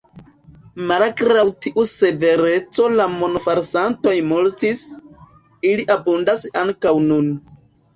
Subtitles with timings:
[0.91, 4.85] Malgraŭ tiu severeco la monfalsantoj multis;
[5.75, 7.35] ili abundas ankaŭ nun.